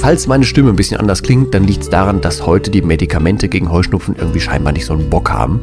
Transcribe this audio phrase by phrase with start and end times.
[0.00, 3.48] Falls meine Stimme ein bisschen anders klingt, dann liegt es daran, dass heute die Medikamente
[3.48, 5.60] gegen Heuschnupfen irgendwie scheinbar nicht so einen Bock haben.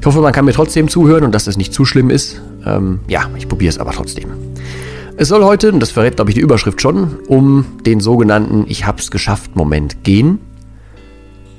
[0.00, 2.40] Ich hoffe, man kann mir trotzdem zuhören und dass das nicht zu schlimm ist.
[2.64, 4.30] Ähm, ja, ich probiere es aber trotzdem.
[5.18, 8.86] Es soll heute, und das verrät glaube ich die Überschrift schon, um den sogenannten Ich
[8.86, 10.38] hab's geschafft Moment gehen.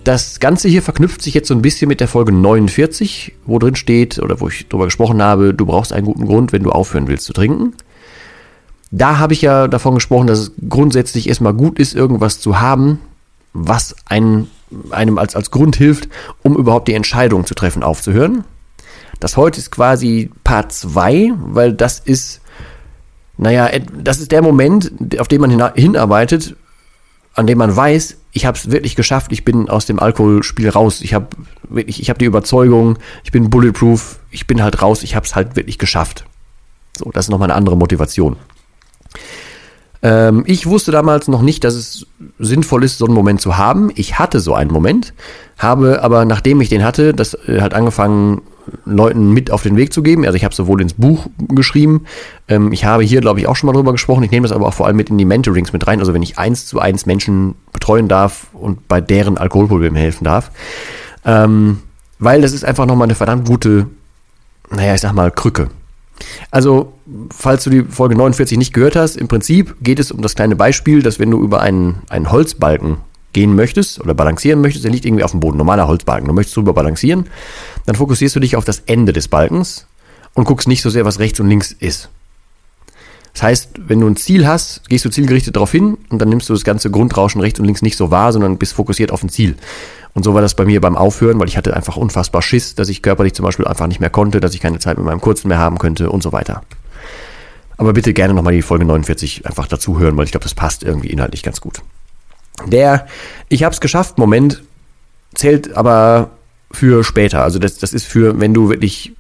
[0.04, 3.76] Das Ganze hier verknüpft sich jetzt so ein bisschen mit der Folge 49, wo drin
[3.76, 7.08] steht, oder wo ich darüber gesprochen habe, du brauchst einen guten Grund, wenn du aufhören
[7.08, 7.74] willst zu trinken.
[8.92, 13.00] Da habe ich ja davon gesprochen, dass es grundsätzlich erstmal gut ist, irgendwas zu haben,
[13.54, 14.50] was einen,
[14.92, 16.08] einem als, als Grund hilft,
[16.44, 18.44] um überhaupt die Entscheidung zu treffen, aufzuhören.
[19.20, 22.42] Das heute ist quasi Part 2, weil das ist,
[23.38, 26.56] naja, das ist der Moment, auf den man hinarbeitet,
[27.34, 31.02] an dem man weiß, ich habe es wirklich geschafft, ich bin aus dem Alkoholspiel raus.
[31.02, 31.28] Ich habe
[31.70, 35.36] wirklich, ich habe die Überzeugung, ich bin bulletproof, ich bin halt raus, ich habe es
[35.36, 36.26] halt wirklich geschafft.
[36.96, 38.38] So, das ist nochmal eine andere Motivation.
[40.02, 42.08] Ähm, ich wusste damals noch nicht, dass es
[42.40, 43.92] sinnvoll ist, so einen Moment zu haben.
[43.96, 45.14] Ich hatte so einen Moment,
[45.58, 48.42] habe aber nachdem ich den hatte, das äh, hat angefangen,
[48.86, 50.26] Leuten mit auf den Weg zu geben.
[50.26, 52.06] Also ich habe sowohl ins Buch geschrieben,
[52.48, 54.24] ähm, ich habe hier, glaube ich, auch schon mal drüber gesprochen.
[54.24, 56.00] Ich nehme das aber auch vor allem mit in die Mentorings mit rein.
[56.00, 60.52] Also wenn ich eins zu eins Menschen betreuen darf und bei deren Alkoholproblemen helfen darf.
[61.26, 61.80] Ähm,
[62.20, 63.88] weil das ist einfach nochmal eine verdammt gute,
[64.70, 65.70] naja, ich sag mal, Krücke.
[66.52, 66.94] Also,
[67.30, 70.56] falls du die Folge 49 nicht gehört hast, im Prinzip geht es um das kleine
[70.56, 72.98] Beispiel, dass wenn du über einen, einen Holzbalken
[73.34, 76.58] gehen möchtest oder balancieren möchtest, der liegt irgendwie auf dem Boden, normaler Holzbalken, du möchtest
[76.58, 77.28] drüber balancieren,
[77.86, 79.86] dann fokussierst du dich auf das Ende des Balkens
[80.34, 82.10] und guckst nicht so sehr, was rechts und links ist.
[83.34, 86.50] Das heißt, wenn du ein Ziel hast, gehst du zielgerichtet darauf hin und dann nimmst
[86.50, 89.30] du das ganze Grundrauschen rechts und links nicht so wahr, sondern bist fokussiert auf ein
[89.30, 89.56] Ziel.
[90.18, 92.90] Und so war das bei mir beim Aufhören, weil ich hatte einfach unfassbar Schiss, dass
[92.90, 95.48] ich körperlich zum Beispiel einfach nicht mehr konnte, dass ich keine Zeit mit meinem Kurzen
[95.48, 96.64] mehr haben könnte und so weiter.
[97.78, 100.82] Aber bitte gerne nochmal die Folge 49 einfach dazu hören, weil ich glaube, das passt
[100.82, 101.84] irgendwie inhaltlich ganz gut.
[102.66, 103.06] Der
[103.48, 104.64] Ich hab's geschafft Moment
[105.36, 106.32] zählt aber
[106.72, 107.44] für später.
[107.44, 109.14] Also das, das ist für, wenn du wirklich,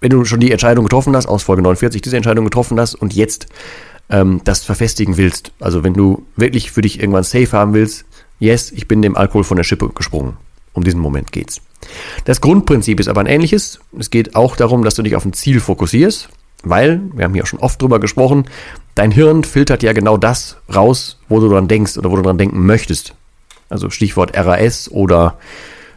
[0.00, 3.12] wenn du schon die Entscheidung getroffen hast, aus Folge 49 diese Entscheidung getroffen hast und
[3.12, 3.48] jetzt
[4.08, 5.52] ähm, das verfestigen willst.
[5.60, 8.06] Also wenn du wirklich für dich irgendwann safe haben willst,
[8.38, 10.36] Yes, ich bin dem Alkohol von der Schippe gesprungen.
[10.72, 11.60] Um diesen Moment geht's.
[12.24, 13.80] Das Grundprinzip ist aber ein ähnliches.
[13.98, 16.28] Es geht auch darum, dass du dich auf ein Ziel fokussierst,
[16.62, 18.44] weil, wir haben hier auch schon oft drüber gesprochen,
[18.94, 22.38] dein Hirn filtert ja genau das raus, wo du dran denkst oder wo du dran
[22.38, 23.14] denken möchtest.
[23.70, 25.38] Also Stichwort RAS oder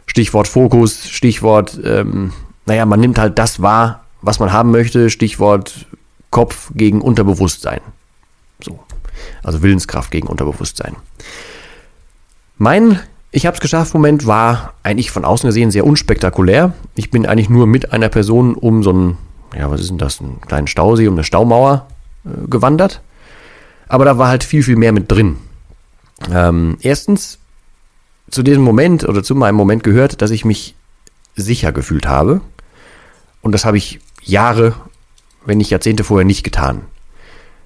[0.06, 2.32] Stichwort Fokus, Stichwort, ähm,
[2.66, 5.86] naja, man nimmt halt das wahr, was man haben möchte, Stichwort
[6.30, 7.80] Kopf gegen Unterbewusstsein.
[8.62, 8.80] So.
[9.42, 10.96] Also Willenskraft gegen Unterbewusstsein.
[12.58, 16.74] Mein Ich hab's geschafft Moment war eigentlich von außen gesehen sehr unspektakulär.
[16.94, 19.18] Ich bin eigentlich nur mit einer Person um so einen,
[19.56, 21.86] ja, was ist denn das, einen kleinen Stausee, um eine Staumauer
[22.24, 23.00] äh, gewandert.
[23.88, 25.36] Aber da war halt viel, viel mehr mit drin.
[26.30, 27.38] Ähm, erstens,
[28.30, 30.74] zu diesem Moment oder zu meinem Moment gehört, dass ich mich
[31.34, 32.40] sicher gefühlt habe.
[33.40, 34.74] Und das habe ich Jahre,
[35.44, 36.82] wenn nicht Jahrzehnte vorher nicht getan.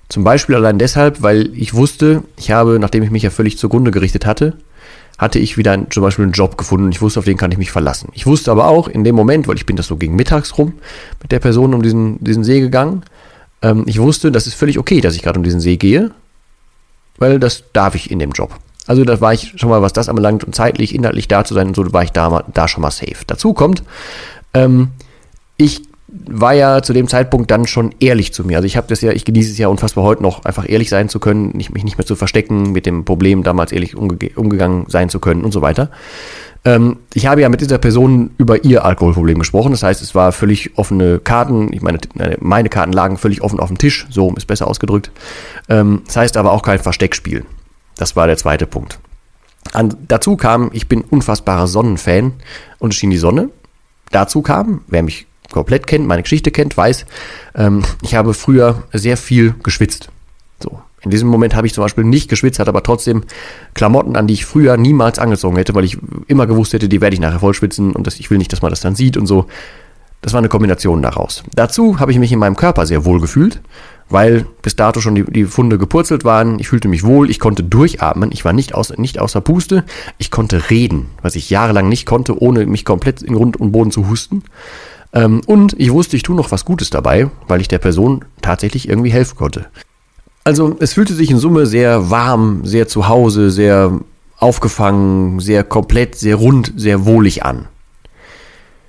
[0.09, 3.91] Zum Beispiel allein deshalb, weil ich wusste, ich habe, nachdem ich mich ja völlig zugrunde
[3.91, 4.57] gerichtet hatte,
[5.19, 6.91] hatte ich wieder zum Beispiel einen Job gefunden.
[6.91, 8.11] Ich wusste, auf den kann ich mich verlassen.
[8.13, 10.75] Ich wusste aber auch in dem Moment, weil ich bin das so gegen mittags rum
[11.23, 13.03] mit der Person um diesen, diesen See gegangen,
[13.63, 16.11] ähm, ich wusste, das ist völlig okay, dass ich gerade um diesen See gehe,
[17.19, 18.59] weil das darf ich in dem Job.
[18.87, 21.69] Also da war ich schon mal, was das anbelangt und zeitlich, inhaltlich da zu sein
[21.69, 23.25] und so, war ich da, da schon mal safe.
[23.27, 23.83] Dazu kommt,
[24.55, 24.91] ähm,
[25.57, 25.83] ich
[26.29, 28.57] war ja zu dem Zeitpunkt dann schon ehrlich zu mir.
[28.57, 31.09] Also ich habe das ja, ich genieße es ja unfassbar heute noch, einfach ehrlich sein
[31.09, 34.87] zu können, nicht, mich nicht mehr zu verstecken, mit dem Problem damals ehrlich umge umgegangen
[34.89, 35.91] sein zu können und so weiter.
[36.65, 39.71] Ähm, ich habe ja mit dieser Person über ihr Alkoholproblem gesprochen.
[39.71, 41.73] Das heißt, es war völlig offene Karten.
[41.73, 41.99] Ich meine,
[42.41, 44.07] meine Karten lagen völlig offen auf dem Tisch.
[44.11, 45.11] So ist besser ausgedrückt.
[45.69, 47.45] Ähm, das heißt aber auch kein Versteckspiel.
[47.97, 48.99] Das war der zweite Punkt.
[49.73, 52.33] An, dazu kam, ich bin unfassbarer Sonnenfan
[52.79, 53.51] und es schien die Sonne.
[54.11, 55.27] Dazu kam, wer mich
[55.57, 57.07] komplett kennt, meine Geschichte kennt, weiß,
[57.55, 60.11] ähm, ich habe früher sehr viel geschwitzt.
[60.63, 60.79] So.
[61.03, 63.25] In diesem Moment habe ich zum Beispiel nicht geschwitzt, hatte aber trotzdem
[63.73, 67.15] Klamotten an, die ich früher niemals angezogen hätte, weil ich immer gewusst hätte, die werde
[67.15, 69.27] ich nachher voll schwitzen und das, ich will nicht, dass man das dann sieht und
[69.27, 69.47] so.
[70.21, 71.43] Das war eine Kombination daraus.
[71.55, 73.61] Dazu habe ich mich in meinem Körper sehr wohl gefühlt,
[74.11, 76.59] weil bis dato schon die, die Funde gepurzelt waren.
[76.59, 79.85] Ich fühlte mich wohl, ich konnte durchatmen, ich war nicht, aus, nicht außer Puste,
[80.19, 83.91] ich konnte reden, was ich jahrelang nicht konnte, ohne mich komplett in Grund und Boden
[83.91, 84.43] zu husten.
[85.17, 88.89] Ähm, und ich wusste, ich tue noch was Gutes dabei, weil ich der Person tatsächlich
[88.89, 89.67] irgendwie helfen konnte.
[90.45, 93.99] Also es fühlte sich in Summe sehr warm, sehr zu Hause, sehr
[94.39, 97.67] aufgefangen, sehr komplett, sehr rund, sehr wohlig an.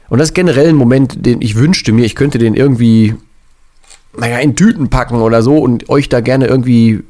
[0.10, 3.16] Und das ist generell ein Moment, den ich wünschte mir, ich könnte den irgendwie,
[4.18, 7.04] naja, in Tüten packen oder so und euch da gerne irgendwie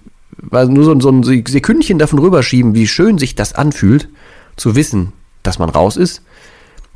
[0.51, 4.09] nur so, so ein Sekündchen davon rüberschieben, wie schön sich das anfühlt,
[4.55, 6.21] zu wissen, dass man raus ist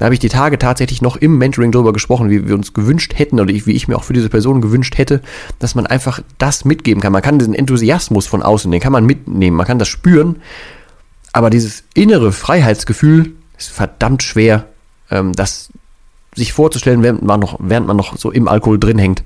[0.01, 3.13] da habe ich die Tage tatsächlich noch im Mentoring darüber gesprochen, wie wir uns gewünscht
[3.17, 5.21] hätten oder wie ich mir auch für diese Person gewünscht hätte,
[5.59, 7.13] dass man einfach das mitgeben kann.
[7.13, 10.37] Man kann diesen Enthusiasmus von außen, den kann man mitnehmen, man kann das spüren,
[11.33, 14.65] aber dieses innere Freiheitsgefühl ist verdammt schwer,
[15.11, 15.69] ähm, das
[16.33, 19.21] sich vorzustellen, während man noch, während man noch so im Alkohol drin hängt.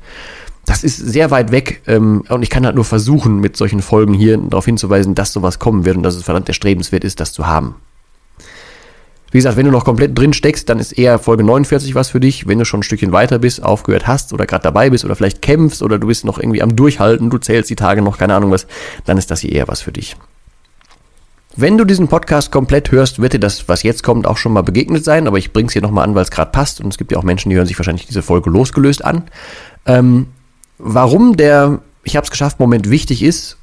[0.65, 4.13] Das ist sehr weit weg ähm, und ich kann halt nur versuchen, mit solchen Folgen
[4.13, 7.47] hier darauf hinzuweisen, dass sowas kommen wird und dass es verdammt erstrebenswert ist, das zu
[7.47, 7.75] haben.
[9.35, 12.21] Wie gesagt, wenn du noch komplett drin steckst, dann ist eher Folge 49 was für
[12.21, 12.47] dich.
[12.47, 15.41] Wenn du schon ein Stückchen weiter bist, aufgehört hast oder gerade dabei bist oder vielleicht
[15.41, 18.51] kämpfst oder du bist noch irgendwie am Durchhalten, du zählst die Tage noch, keine Ahnung
[18.51, 18.65] was,
[19.03, 20.15] dann ist das hier eher was für dich.
[21.57, 24.63] Wenn du diesen Podcast komplett hörst, wird dir das, was jetzt kommt, auch schon mal
[24.63, 26.97] begegnet sein, aber ich bringe es hier nochmal an, weil es gerade passt und es
[26.97, 29.23] gibt ja auch Menschen, die hören sich wahrscheinlich diese Folge losgelöst an.
[29.85, 30.27] Ähm,
[30.77, 33.57] warum der Ich habe es geschafft Moment wichtig ist,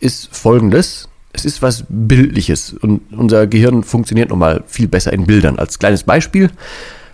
[0.00, 5.58] ist folgendes es ist was Bildliches und unser Gehirn funktioniert nochmal viel besser in Bildern.
[5.58, 6.50] Als kleines Beispiel,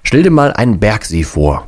[0.02, 1.66] stell dir mal einen Bergsee vor.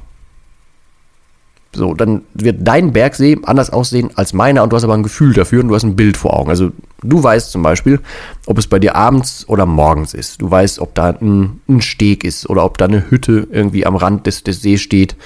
[1.74, 5.32] So, dann wird dein Bergsee anders aussehen als meiner und du hast aber ein Gefühl
[5.32, 6.50] dafür und du hast ein Bild vor Augen.
[6.50, 6.70] Also
[7.02, 8.00] du weißt zum Beispiel,
[8.44, 10.42] ob es bei dir abends oder morgens ist.
[10.42, 13.96] Du weißt, ob da ein, ein Steg ist oder ob da eine Hütte irgendwie am
[13.96, 15.16] Rand des, des Sees steht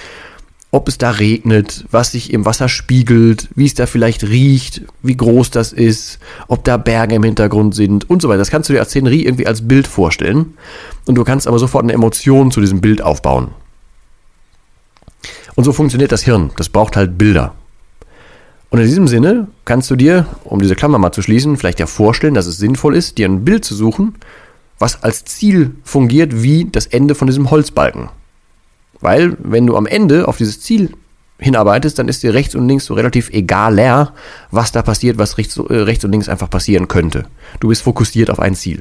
[0.70, 5.16] ob es da regnet, was sich im Wasser spiegelt, wie es da vielleicht riecht, wie
[5.16, 6.18] groß das ist,
[6.48, 8.38] ob da Berge im Hintergrund sind und so weiter.
[8.38, 10.54] Das kannst du dir als Szenerie irgendwie als Bild vorstellen.
[11.06, 13.48] Und du kannst aber sofort eine Emotion zu diesem Bild aufbauen.
[15.54, 16.50] Und so funktioniert das Hirn.
[16.56, 17.54] Das braucht halt Bilder.
[18.68, 21.86] Und in diesem Sinne kannst du dir, um diese Klammer mal zu schließen, vielleicht ja
[21.86, 24.16] vorstellen, dass es sinnvoll ist, dir ein Bild zu suchen,
[24.78, 28.10] was als Ziel fungiert wie das Ende von diesem Holzbalken.
[29.06, 30.90] Weil, wenn du am Ende auf dieses Ziel
[31.38, 34.12] hinarbeitest, dann ist dir rechts und links so relativ egaler,
[34.50, 37.26] was da passiert, was rechts, äh, rechts und links einfach passieren könnte.
[37.60, 38.80] Du bist fokussiert auf ein Ziel.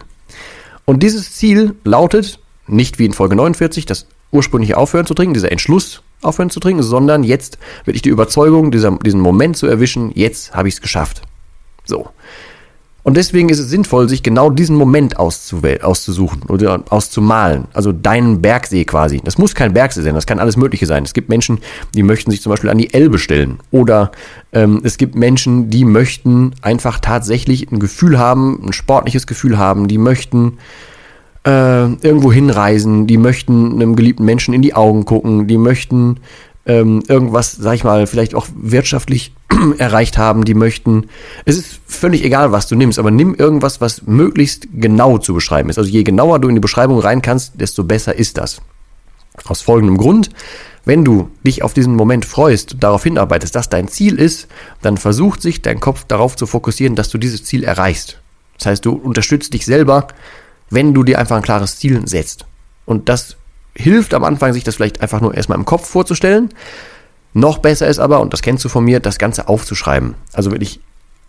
[0.83, 5.51] Und dieses Ziel lautet nicht wie in Folge 49, das ursprüngliche Aufhören zu trinken, dieser
[5.51, 10.55] Entschluss aufhören zu trinken, sondern jetzt wirklich die Überzeugung, dieser, diesen Moment zu erwischen, jetzt
[10.55, 11.21] habe ich es geschafft.
[11.83, 12.09] So.
[13.05, 17.65] Und deswegen ist es sinnvoll, sich genau diesen Moment auszusuchen oder auszumalen.
[17.71, 19.21] Also deinen Bergsee quasi.
[19.23, 21.03] Das muss kein Bergsee sein, das kann alles Mögliche sein.
[21.03, 21.59] Es gibt Menschen,
[21.93, 23.59] die möchten sich zum Beispiel an die Elbe stellen.
[23.69, 24.11] Oder
[24.53, 29.87] ähm, es gibt Menschen, die möchten einfach tatsächlich ein Gefühl haben, ein sportliches Gefühl haben.
[29.87, 30.57] Die möchten
[31.45, 33.05] äh, irgendwo hinreisen.
[33.05, 35.45] Die möchten einem geliebten Menschen in die Augen gucken.
[35.45, 36.21] Die möchten
[36.65, 39.33] ähm, irgendwas, sag ich mal, vielleicht auch wirtschaftlich
[39.77, 41.07] erreicht haben, die möchten.
[41.45, 45.69] Es ist völlig egal, was du nimmst, aber nimm irgendwas, was möglichst genau zu beschreiben
[45.69, 45.77] ist.
[45.77, 48.61] Also je genauer du in die Beschreibung rein kannst, desto besser ist das.
[49.45, 50.29] Aus folgendem Grund,
[50.85, 54.47] wenn du dich auf diesen Moment freust, darauf hinarbeitest, dass dein Ziel ist,
[54.81, 58.19] dann versucht sich dein Kopf darauf zu fokussieren, dass du dieses Ziel erreichst.
[58.57, 60.07] Das heißt, du unterstützt dich selber,
[60.69, 62.45] wenn du dir einfach ein klares Ziel setzt.
[62.85, 63.35] Und das
[63.77, 66.49] hilft am Anfang, sich das vielleicht einfach nur erstmal im Kopf vorzustellen.
[67.33, 70.15] Noch besser ist aber, und das kennst du von mir, das Ganze aufzuschreiben.
[70.33, 70.79] Also wirklich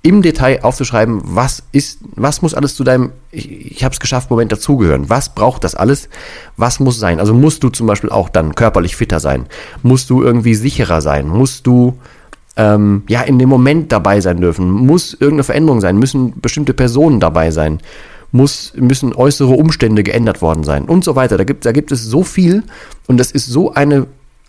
[0.03, 4.31] im Detail aufzuschreiben, was ist, was muss alles zu deinem, ich, ich habe es geschafft,
[4.31, 5.11] Moment dazugehören.
[5.11, 6.09] Was braucht das alles?
[6.57, 7.19] Was muss sein?
[7.19, 9.47] Also musst du zum Beispiel auch dann körperlich fitter sein?
[9.83, 11.27] Musst du irgendwie sicherer sein?
[11.27, 11.99] Musst du
[12.57, 14.71] ähm, ja in dem Moment dabei sein dürfen?
[14.71, 15.99] Muss irgendeine Veränderung sein?
[15.99, 17.81] Müssen bestimmte Personen dabei sein?
[18.33, 21.37] Muss, müssen äußere Umstände geändert worden sein und so weiter.
[21.37, 22.65] Da gibt, da gibt es so viel
[23.07, 24.07] und das ist so eine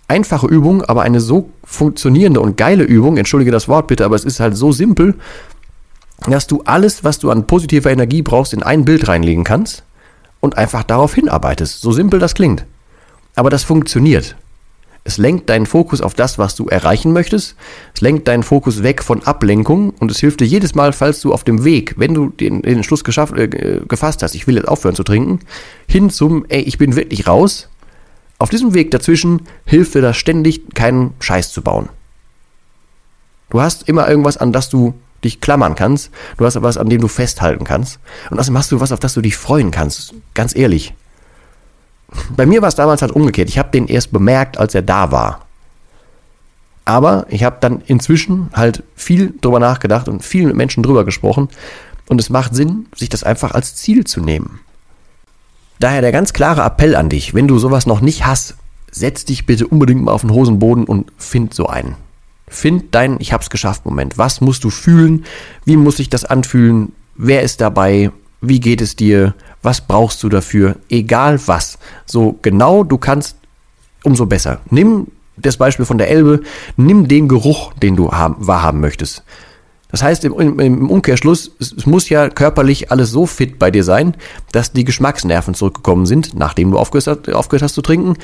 [0.08, 4.24] einfache Übung, aber eine so funktionierende und geile Übung, entschuldige das Wort bitte, aber es
[4.24, 5.16] ist halt so simpel,
[6.26, 9.84] dass du alles, was du an positiver Energie brauchst, in ein Bild reinlegen kannst
[10.40, 11.82] und einfach darauf hinarbeitest.
[11.82, 12.66] So simpel das klingt.
[13.36, 14.36] Aber das funktioniert.
[15.08, 17.56] Es lenkt deinen Fokus auf das, was du erreichen möchtest.
[17.96, 21.32] Es lenkt deinen Fokus weg von Ablenkung und es hilft dir jedes Mal, falls du
[21.32, 24.68] auf dem Weg, wenn du den, den Schluss geschafft, äh, gefasst hast, ich will jetzt
[24.68, 25.40] aufhören zu trinken,
[25.88, 27.70] hin zum, ey, ich bin wirklich raus.
[28.38, 31.88] Auf diesem Weg dazwischen hilft dir das ständig, keinen Scheiß zu bauen.
[33.50, 36.12] Du hast immer irgendwas, an das du dich klammern kannst.
[36.36, 38.00] Du hast etwas, an dem du festhalten kannst.
[38.30, 40.16] Und außerdem hast du was, auf das du dich freuen kannst.
[40.34, 40.94] Ganz ehrlich.
[42.36, 43.50] Bei mir war es damals halt umgekehrt.
[43.50, 45.46] Ich habe den erst bemerkt, als er da war.
[46.86, 51.50] Aber ich habe dann inzwischen halt viel drüber nachgedacht und viel mit Menschen drüber gesprochen.
[52.08, 54.62] Und es macht Sinn, sich das einfach als Ziel zu nehmen.
[55.80, 58.56] Daher der ganz klare Appell an dich, wenn du sowas noch nicht hast,
[58.90, 61.96] setz dich bitte unbedingt mal auf den Hosenboden und find so einen.
[62.48, 64.18] Find dein Ich hab's geschafft Moment.
[64.18, 65.26] Was musst du fühlen?
[65.66, 66.94] Wie muss sich das anfühlen?
[67.16, 68.12] Wer ist dabei?
[68.40, 69.34] Wie geht es dir?
[69.68, 70.78] Was brauchst du dafür?
[70.88, 71.78] Egal was.
[72.06, 73.36] So genau du kannst,
[74.06, 74.62] umso besser.
[74.70, 76.40] Nimm das Beispiel von der Elbe.
[76.78, 79.26] Nimm den Geruch, den du haben, wahrhaben möchtest.
[79.90, 84.16] Das heißt im, im Umkehrschluss, es muss ja körperlich alles so fit bei dir sein,
[84.52, 88.16] dass die Geschmacksnerven zurückgekommen sind, nachdem du aufgehört, aufgehört hast zu trinken.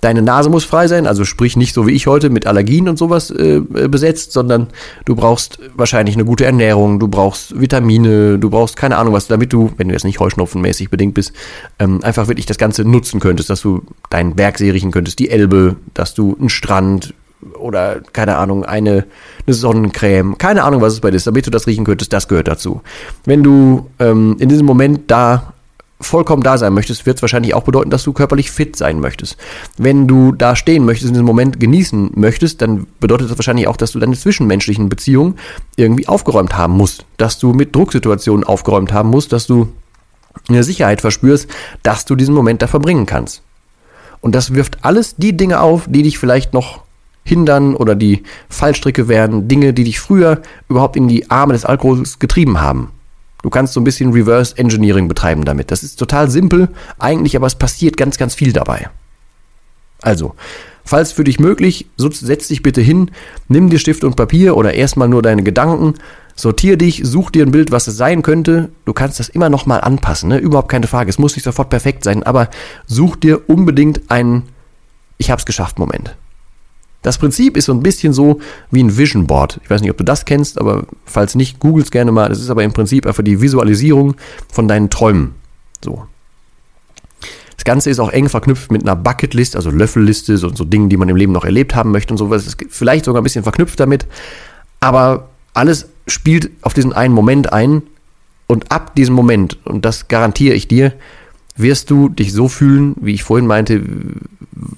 [0.00, 2.96] Deine Nase muss frei sein, also sprich nicht so wie ich heute mit Allergien und
[2.96, 4.68] sowas äh, besetzt, sondern
[5.04, 9.52] du brauchst wahrscheinlich eine gute Ernährung, du brauchst Vitamine, du brauchst keine Ahnung was, damit
[9.52, 11.32] du, wenn du jetzt nicht heuschnupfenmäßig bedingt bist,
[11.78, 15.76] ähm, einfach wirklich das Ganze nutzen könntest, dass du deinen Berg riechen könntest, die Elbe,
[15.92, 17.12] dass du einen Strand,
[17.58, 19.06] oder keine Ahnung, eine,
[19.46, 22.28] eine Sonnencreme, keine Ahnung, was es bei dir ist, damit du das riechen könntest, das
[22.28, 22.82] gehört dazu.
[23.24, 25.52] Wenn du ähm, in diesem Moment da
[26.00, 29.36] vollkommen da sein möchtest, wird es wahrscheinlich auch bedeuten, dass du körperlich fit sein möchtest.
[29.76, 33.76] Wenn du da stehen möchtest, in diesem Moment genießen möchtest, dann bedeutet das wahrscheinlich auch,
[33.76, 35.38] dass du deine zwischenmenschlichen Beziehungen
[35.76, 39.72] irgendwie aufgeräumt haben musst, dass du mit Drucksituationen aufgeräumt haben musst, dass du
[40.48, 41.48] eine Sicherheit verspürst,
[41.82, 43.42] dass du diesen Moment da verbringen kannst.
[44.22, 46.82] Und das wirft alles die Dinge auf, die dich vielleicht noch
[47.24, 52.18] hindern oder die Fallstricke werden, Dinge, die dich früher überhaupt in die Arme des Alkohols
[52.18, 52.90] getrieben haben.
[53.42, 55.70] Du kannst so ein bisschen Reverse Engineering betreiben damit.
[55.70, 58.90] Das ist total simpel, eigentlich, aber es passiert ganz, ganz viel dabei.
[60.02, 60.34] Also,
[60.84, 63.10] falls für dich möglich, setz dich bitte hin,
[63.48, 65.94] nimm dir Stift und Papier oder erstmal nur deine Gedanken,
[66.36, 68.70] sortier dich, such dir ein Bild, was es sein könnte.
[68.84, 70.38] Du kannst das immer noch mal anpassen, ne?
[70.38, 71.10] überhaupt keine Frage.
[71.10, 72.48] Es muss nicht sofort perfekt sein, aber
[72.86, 74.44] such dir unbedingt einen
[75.18, 76.14] Ich hab's geschafft Moment.
[77.02, 78.40] Das Prinzip ist so ein bisschen so
[78.70, 79.60] wie ein Vision Board.
[79.62, 82.28] Ich weiß nicht, ob du das kennst, aber falls nicht, googles gerne mal.
[82.28, 84.16] Das ist aber im Prinzip einfach die Visualisierung
[84.52, 85.34] von deinen Träumen.
[85.82, 86.06] So.
[87.56, 90.96] Das Ganze ist auch eng verknüpft mit einer Bucketlist, also Löffelliste, so, so Dinge, die
[90.96, 92.46] man im Leben noch erlebt haben möchte und sowas.
[92.46, 94.06] Ist vielleicht sogar ein bisschen verknüpft damit.
[94.80, 97.82] Aber alles spielt auf diesen einen Moment ein.
[98.46, 100.92] Und ab diesem Moment, und das garantiere ich dir,
[101.62, 103.82] wirst du dich so fühlen, wie ich vorhin meinte,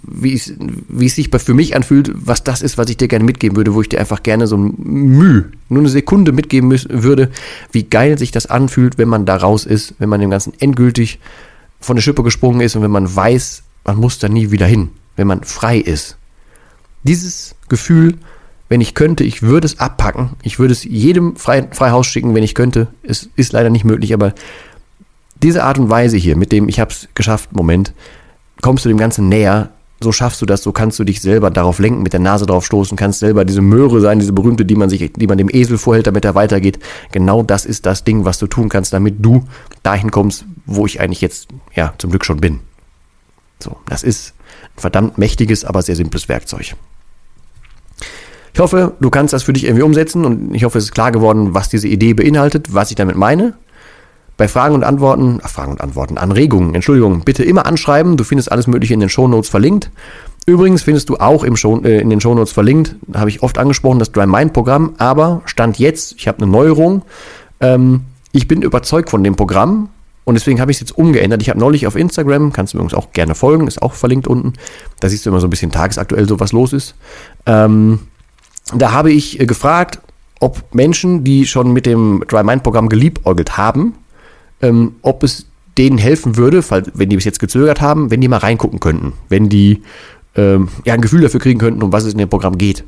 [0.03, 0.55] wie es,
[0.89, 3.75] wie es sich für mich anfühlt, was das ist, was ich dir gerne mitgeben würde,
[3.75, 7.31] wo ich dir einfach gerne so ein Müh, nur eine Sekunde mitgeben würde,
[7.73, 11.19] wie geil sich das anfühlt, wenn man da raus ist, wenn man dem Ganzen endgültig
[11.81, 14.91] von der Schippe gesprungen ist und wenn man weiß, man muss da nie wieder hin,
[15.17, 16.17] wenn man frei ist.
[17.03, 18.19] Dieses Gefühl,
[18.69, 22.35] wenn ich könnte, ich würde es abpacken, ich würde es jedem frei, frei Haus schicken,
[22.35, 22.87] wenn ich könnte.
[23.03, 24.35] Es ist leider nicht möglich, aber
[25.43, 27.93] diese Art und Weise hier, mit dem ich hab's geschafft, Moment,
[28.61, 29.71] kommst du dem Ganzen näher,
[30.01, 32.67] so schaffst du das, so kannst du dich selber darauf lenken, mit der Nase drauf
[32.67, 35.79] stoßen, kannst selber diese Möhre sein, diese berühmte, die man sich, die man dem Esel
[35.79, 36.79] vorhält, damit er weitergeht.
[37.13, 39.45] Genau das ist das Ding, was du tun kannst, damit du
[39.83, 42.61] dahin kommst, wo ich eigentlich jetzt, ja, zum Glück schon bin.
[43.61, 44.35] So, das ist
[44.77, 46.75] ein verdammt mächtiges, aber sehr simples Werkzeug.
[48.55, 51.11] Ich hoffe, du kannst das für dich irgendwie umsetzen und ich hoffe, es ist klar
[51.11, 53.55] geworden, was diese Idee beinhaltet, was ich damit meine.
[54.43, 58.17] Bei Fragen und Antworten, ach, Fragen und Antworten, Anregungen, Entschuldigung, bitte immer anschreiben.
[58.17, 59.93] Du findest alles Mögliche in den Shownotes verlinkt.
[60.47, 64.01] Übrigens findest du auch im Show, äh, in den Shownotes verlinkt, habe ich oft angesprochen,
[64.01, 67.03] das Dry Mind Programm, aber Stand jetzt, ich habe eine Neuerung.
[67.61, 68.01] Ähm,
[68.33, 69.91] ich bin überzeugt von dem Programm
[70.25, 71.41] und deswegen habe ich es jetzt umgeändert.
[71.41, 74.55] Ich habe neulich auf Instagram, kannst du übrigens auch gerne folgen, ist auch verlinkt unten.
[74.99, 76.97] Da siehst du immer so ein bisschen tagesaktuell so, was los ist.
[77.47, 78.01] Ähm,
[78.75, 80.01] da habe ich äh, gefragt,
[80.41, 83.95] ob Menschen, die schon mit dem Dry Mind Programm geliebäugelt haben,
[84.63, 85.47] ähm, ob es
[85.79, 89.15] denen helfen würde, weil, wenn die bis jetzt gezögert haben, wenn die mal reingucken könnten,
[89.29, 89.83] wenn die
[90.37, 92.85] ähm, ja ein Gefühl dafür kriegen könnten, um was es in dem Programm geht.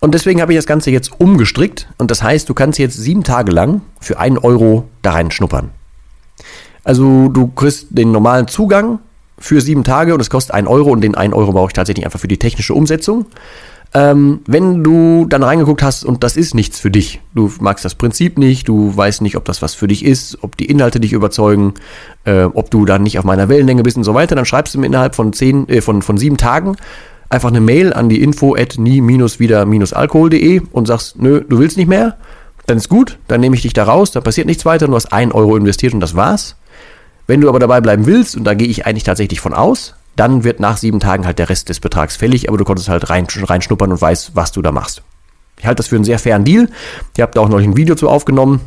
[0.00, 3.22] Und deswegen habe ich das Ganze jetzt umgestrickt und das heißt, du kannst jetzt sieben
[3.22, 5.70] Tage lang für einen Euro da rein schnuppern.
[6.84, 8.98] Also du kriegst den normalen Zugang
[9.38, 12.04] für sieben Tage und es kostet einen Euro und den einen Euro brauche ich tatsächlich
[12.04, 13.26] einfach für die technische Umsetzung.
[13.94, 17.94] Ähm, wenn du dann reingeguckt hast und das ist nichts für dich, du magst das
[17.94, 21.12] Prinzip nicht, du weißt nicht, ob das was für dich ist, ob die Inhalte dich
[21.12, 21.74] überzeugen,
[22.24, 24.78] äh, ob du dann nicht auf meiner Wellenlänge bist und so weiter, dann schreibst du
[24.80, 26.76] mir innerhalb von zehn, äh, von, von sieben Tagen
[27.28, 32.16] einfach eine Mail an die info at nie-wieder-alkohol.de und sagst, nö, du willst nicht mehr,
[32.66, 35.12] dann ist gut, dann nehme ich dich da raus, dann passiert nichts weiter, du hast
[35.12, 36.56] 1 Euro investiert und das war's.
[37.26, 40.44] Wenn du aber dabei bleiben willst, und da gehe ich eigentlich tatsächlich von aus, dann
[40.44, 43.26] wird nach sieben Tagen halt der Rest des Betrags fällig, aber du konntest halt rein,
[43.30, 45.02] reinschnuppern und weißt, was du da machst.
[45.58, 46.68] Ich halte das für einen sehr fairen Deal.
[47.14, 48.60] Ich habe da auch noch ein Video zu aufgenommen.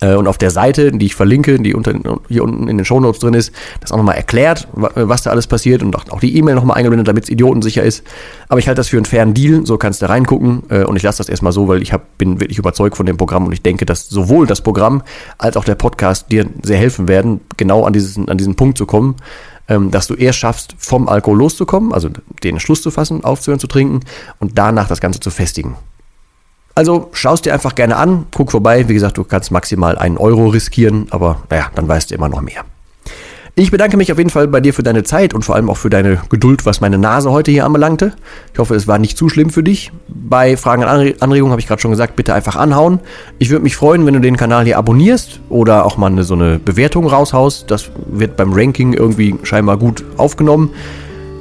[0.00, 1.94] Äh, und auf der Seite, die ich verlinke, die unter,
[2.28, 5.82] hier unten in den Shownotes drin ist, das auch nochmal erklärt, was da alles passiert
[5.82, 8.04] und auch die E-Mail nochmal eingeblendet, damit es idiotensicher ist.
[8.48, 11.02] Aber ich halte das für einen fairen Deal, so kannst du reingucken äh, und ich
[11.02, 13.62] lasse das erstmal so, weil ich hab, bin wirklich überzeugt von dem Programm und ich
[13.62, 15.02] denke, dass sowohl das Programm
[15.38, 18.86] als auch der Podcast dir sehr helfen werden, genau an, dieses, an diesen Punkt zu
[18.86, 19.16] kommen,
[19.68, 22.10] ähm, dass du erst schaffst, vom Alkohol loszukommen, also
[22.42, 24.00] den Schluss zu fassen, aufzuhören zu trinken
[24.38, 25.76] und danach das Ganze zu festigen.
[26.74, 28.88] Also schaust dir einfach gerne an, guck vorbei.
[28.88, 32.40] Wie gesagt, du kannst maximal einen Euro riskieren, aber naja, dann weißt du immer noch
[32.40, 32.64] mehr.
[33.54, 35.76] Ich bedanke mich auf jeden Fall bei dir für deine Zeit und vor allem auch
[35.76, 38.14] für deine Geduld, was meine Nase heute hier anbelangte.
[38.54, 39.92] Ich hoffe, es war nicht zu schlimm für dich.
[40.08, 42.98] Bei Fragen und Anregungen habe ich gerade schon gesagt, bitte einfach anhauen.
[43.38, 46.32] Ich würde mich freuen, wenn du den Kanal hier abonnierst oder auch mal eine, so
[46.32, 47.70] eine Bewertung raushaust.
[47.70, 50.70] Das wird beim Ranking irgendwie scheinbar gut aufgenommen.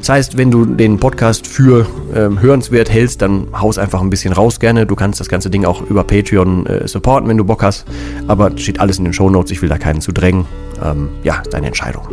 [0.01, 4.33] Das heißt, wenn du den Podcast für ähm, hörenswert hältst, dann haus einfach ein bisschen
[4.33, 4.87] raus gerne.
[4.87, 7.85] Du kannst das ganze Ding auch über Patreon äh, supporten, wenn du Bock hast.
[8.27, 9.51] Aber steht alles in den Show Notes.
[9.51, 10.47] Ich will da keinen zu drängen.
[10.83, 12.07] Ähm, ja, deine Entscheidung.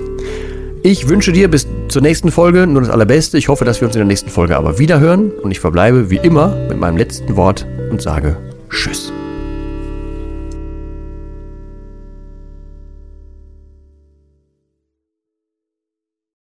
[0.83, 3.39] Ich wünsche dir bis zur nächsten Folge nur das Allerbeste.
[3.39, 5.31] Ich hoffe, dass wir uns in der nächsten Folge aber wieder hören.
[5.31, 8.37] Und ich verbleibe wie immer mit meinem letzten Wort und sage
[8.69, 9.11] Tschüss.